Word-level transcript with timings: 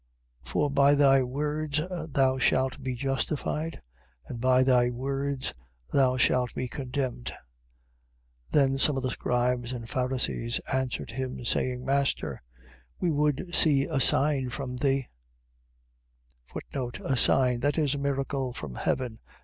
For 0.41 0.71
by 0.71 0.95
thy 0.95 1.21
words 1.21 1.79
thou 2.09 2.39
shalt 2.39 2.81
be 2.81 2.95
justified, 2.95 3.83
and 4.25 4.41
by 4.41 4.63
thy 4.63 4.89
words 4.89 5.53
thou 5.93 6.17
shalt 6.17 6.55
be 6.55 6.67
condemned. 6.67 7.25
12:38. 7.27 7.33
Then 8.49 8.77
some 8.79 8.97
of 8.97 9.03
the 9.03 9.11
scribes 9.11 9.71
and 9.71 9.87
Pharisees 9.87 10.57
answered 10.73 11.11
him, 11.11 11.45
saying: 11.45 11.85
Master, 11.85 12.41
we 12.99 13.11
would 13.11 13.53
see 13.53 13.83
a 13.83 13.99
sign 14.01 14.49
from 14.49 14.77
thee. 14.77 15.07
A 17.03 17.15
sign.. 17.15 17.59
.That 17.59 17.77
is, 17.77 17.93
a 17.93 17.99
miracle 17.99 18.53
from 18.53 18.73
heaven. 18.73 19.19